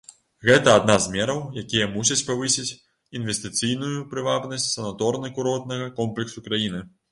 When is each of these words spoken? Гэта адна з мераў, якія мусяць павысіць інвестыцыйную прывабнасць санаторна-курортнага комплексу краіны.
Гэта 0.47 0.69
адна 0.77 0.95
з 1.03 1.11
мераў, 1.15 1.41
якія 1.63 1.85
мусяць 1.97 2.17
павысіць 2.29 2.77
інвестыцыйную 3.21 4.01
прывабнасць 4.15 4.69
санаторна-курортнага 4.73 5.89
комплексу 6.03 6.47
краіны. 6.51 6.85